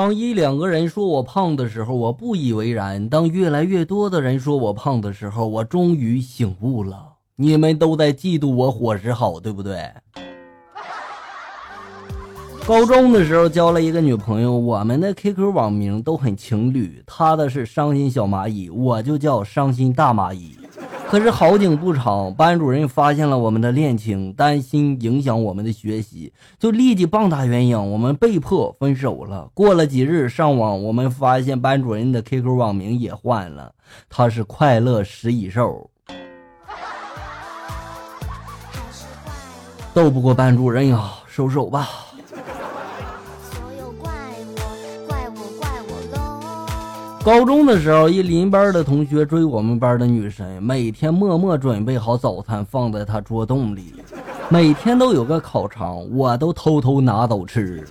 [0.00, 7.06] 当一两个人说我胖的时候，我不以为然；当越来越多的人说我胖的时候，我终于醒悟了。
[7.36, 9.90] 你们都在嫉妒我伙食好，对不对？
[12.66, 20.56] 高中的时候交了一个女朋友，我们的 QQ 网名都很情侣，她的是伤心小蚂蚁，我就叫伤心大蚂蚁。
[21.10, 29.50] 可是好景不长，班主任发现了我们的恋情，担心影响我们的学习，就立即棒打鸳鸯，我们被迫分手了。
[29.52, 33.72] 过了几日，上网我们发现班主任的 QQ 网名也换了，
[34.08, 35.90] 他是快乐食蚁兽。
[39.92, 41.88] 斗不过班主任呀，收手吧。
[47.22, 53.94] 高中的时候，一邻班的同学追我们班的女神，每天默默准备好早餐放在她桌洞里，
[54.48, 57.86] 每天都有个烤肠，我都偷偷拿走吃。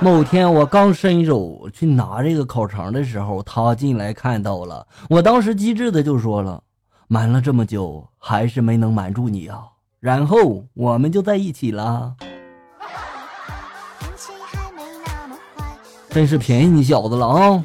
[0.00, 6.60] 某天我刚伸手去拿这个烤肠的时候，她进来看到了，我当时机智的就说了
[7.06, 9.62] ：“瞒了这么久，还是没能瞒住你啊。”
[10.00, 12.14] 然后我们就在一起了。
[16.10, 17.64] 真是便宜你小子了啊！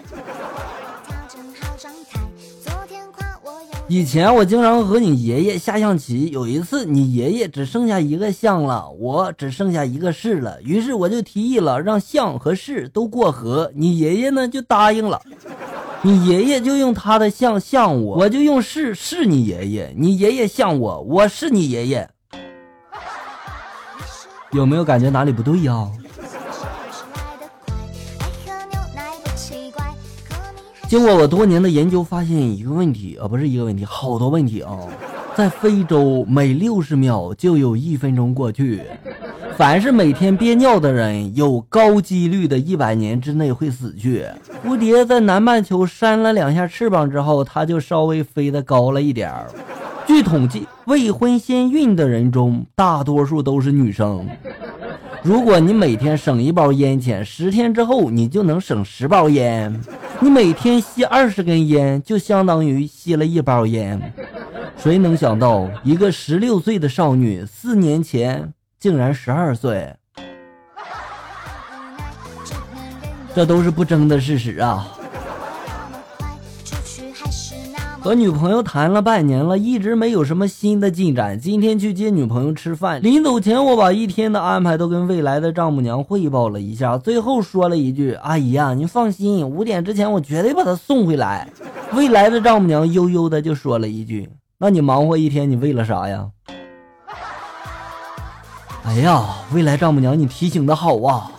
[3.90, 15.22] 以前我经常和你爷爷下象棋，有一次你爷爷只剩下一个象了，我只剩下一个士了，于是我就提议了让象和士都过河，你爷爷呢就答应了，
[16.02, 22.10] 你爷爷就用他的象象我，我就用士是你爷爷，你爷爷像我，我是你爷爷，
[24.52, 25.90] 有没有感觉哪里不对呀？
[30.88, 34.72] 经过我多年的研究，发现一个问题啊，不是一个问题，好多问题啊。
[35.36, 38.82] 在非洲，每六十秒就有一分钟过去。
[39.58, 44.26] 凡是每天憋尿的人，有高几率的一百年之内会死去。
[44.66, 49.48] 蝴蝶在南半球扇了两下翅膀之后，它就稍微飞得高了一点儿。
[50.08, 54.26] 据统计，未婚先孕的人中，大多数都是女生。
[55.22, 59.78] 如果你每天省一包烟钱，十天之后你就能省十包烟。
[60.19, 64.13] 你每天吸二十根烟，就相当于吸了一包烟。
[64.75, 69.95] 谁能想到，一个十六岁的少女，四年前竟然十二岁？
[73.35, 74.97] 这都是不争的事实啊！
[78.07, 81.38] 和女朋友谈了半年了，一直没有什么新的进展。
[81.38, 91.50] 今天去接女朋友吃饭，临走前我把一天的安排都跟未来的丈母娘汇报了一下，最后说了一句：“阿姨呀，您放心，五点之前我绝对把她送回来。”
[91.91, 96.29] 未来的丈母娘悠悠的就说了一句：“那你忙活一天，你为了啥呀？”
[98.88, 99.22] 哎呀，
[99.53, 101.29] 未来丈母娘，你提醒的好啊！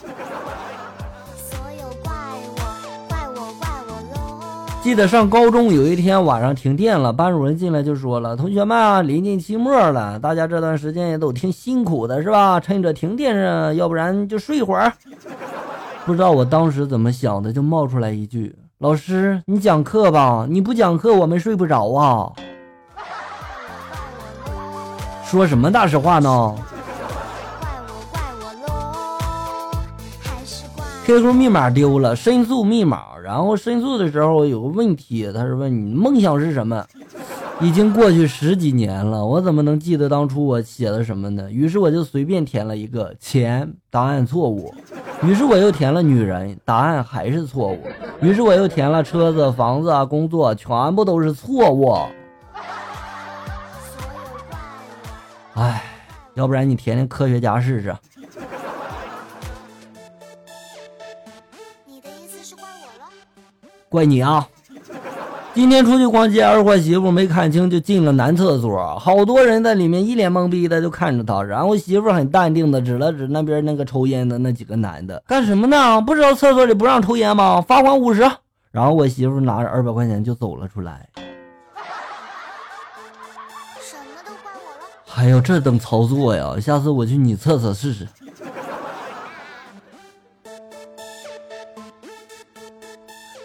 [4.89, 12.59] 记得上高中有一天晚上停电了，班主任进来就说了：“同学们，临近期末了，大家这段时间也都挺辛苦的，是吧？
[12.59, 14.91] 趁着停电上，要不然就睡会儿。”
[16.07, 22.33] 不知道我当时怎么想的，就冒出来一句：“老师，你讲课吧，你不讲课我们睡不着啊。”
[25.29, 26.55] 说什么大实话呢
[31.09, 33.17] ？QQ 密码丢了，申诉密码。
[33.25, 36.85] 然后申诉的时候有个问题，他是问你梦想是什么？
[37.63, 41.51] 已经过去十几年了，我怎么能记得当初我写的什么呢？
[41.51, 44.75] 于是我就随便填了一个钱，答案错误。
[45.23, 47.81] 于是我又填了女人，答案还是错误。
[48.21, 51.97] 于是我又填了车子、房子啊、工作，全部都是错误。
[55.55, 55.83] 哎，
[56.35, 57.97] 要不然你填填科学家试试。
[63.89, 64.47] 怪你啊！
[65.55, 71.43] 今天出去逛街，二货媳妇没看清就进了男厕所，好多人在里面一脸懵逼的就看着他。
[71.43, 76.01] 然后媳妇很淡定的指了指那边那个抽烟的那几个男的，干什么呢？
[76.03, 77.61] 不知道厕所里不让抽烟吗？
[77.63, 78.21] 罚款五十。
[78.71, 81.09] 然后我媳妇拿着二百块钱就走了出来。
[83.81, 84.87] 什么都怪我了。
[85.07, 86.61] 还有这等操作呀？
[86.61, 88.07] 下次我去你厕所试试。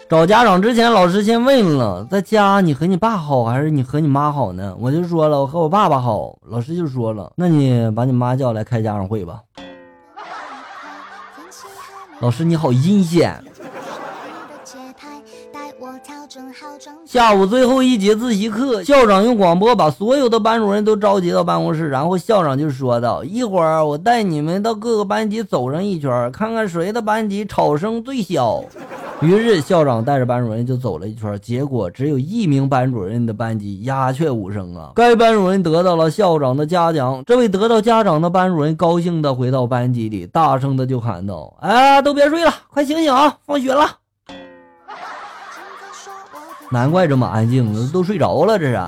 [0.06, 4.76] 找家长之前，老师先问了，在家你和你爸好还是你和你妈好呢？
[4.78, 6.38] 我就说了，我和我爸爸好。
[6.48, 9.40] 老师就说了，那你把你妈叫来开家长会吧。
[12.20, 13.42] 老师你好阴险。
[17.06, 28.62] 下午最后一节自习课，校长用广播把所有的班主任都召集到办公室，然后校长就说道：“一会儿我带你们到各个班级走上一圈，看看谁的班级吵声最小。”
[29.20, 34.92] 于是校长带着班主任就走了一圈，结果只有一名班主任的班级鸦雀无声啊。
[34.94, 43.88] 该班主任得到了校长的嘉奖，这位得到嘉奖的班主任高兴的回到班级里，大声的就喊道：“哎，都别睡了，快醒醒啊，放学了！”
[46.70, 48.78] 难怪这么安静，都睡着了，这是。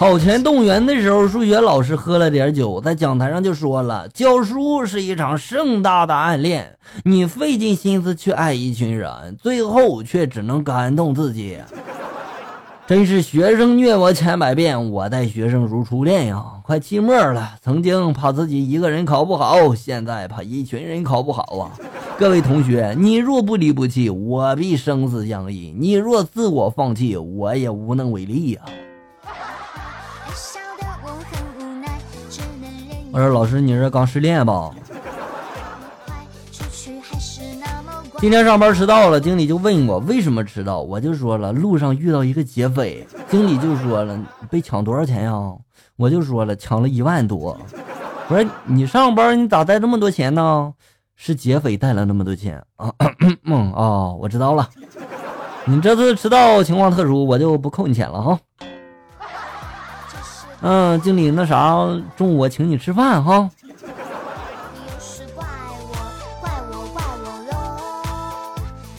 [0.00, 11.58] 考前动员的时候，数学老师喝了点酒，在讲台上就说了：“教书是一场盛大的暗恋，你费尽心思去爱一群人，最后却只能感动自己。
[12.88, 16.42] 真是学生虐我千百遍，我待学生如初恋呀！
[16.62, 21.76] 快期末了，曾经怕自己一个人考不好，现在怕一群人考不好啊！
[22.18, 28.62] 各位同学，你若不离不弃，我必生死相依；你若自我放弃，我也无能为力呀！”
[33.12, 34.70] 我说老师，你是刚失恋吧？
[38.18, 43.06] 今天上班迟到了，经理就问我为什么迟到，我就说了路上遇到一个劫匪。
[43.28, 44.18] 经理就说了
[44.48, 45.32] 被抢多少钱呀？
[45.96, 47.58] 我就说了抢了一万多。
[48.28, 50.72] 我说你上班你咋带这么多钱呢？
[51.16, 52.92] 是劫匪带了那么多钱啊？
[53.44, 54.68] 嗯啊，我知道了。
[55.64, 58.38] 你这次迟到情况特殊，我就不扣你钱了哈。
[60.62, 63.48] 嗯，经理，那啥，中午我请你吃饭哈。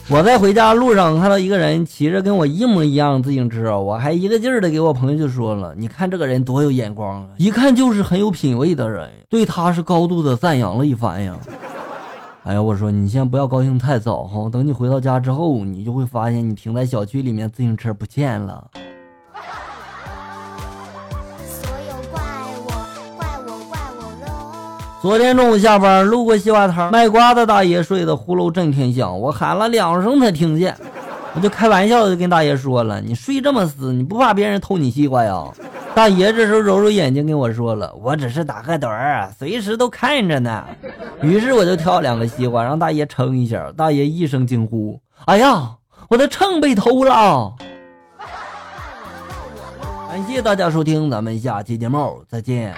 [0.08, 11.34] 我在回家路上看到一个人骑着跟我一模一样自行车，我还一个劲儿的给我朋友就说了：“你看这个人多有眼光啊，一看就是很有品位的人。”对他是高度的赞扬了一番呀。
[12.44, 18.68] 哎呀，我说你先不要高兴太早哈，等你回到家之后，你就会发现你停在小区里面自行车不见了。
[25.02, 30.76] 昨天中午下班，路过西瓜摊，卖瓜的大爷睡得呼噜震天响，我喊了两声才听见。
[31.34, 35.42] 我就开玩笑的跟大爷说了：“你睡这么死，你不怕别人偷你西瓜呀？”
[35.92, 40.64] 大爷这时候揉揉眼睛跟我说了：“我只是打个盹儿，随时都看着呢。”
[41.20, 43.72] 于是我就挑两个西瓜让大爷称一下。
[43.76, 45.68] 大爷一声惊呼：“哎呀，
[46.10, 47.52] 我的秤被偷了！”
[50.08, 52.72] 感谢大家收听，咱们下期节目再见。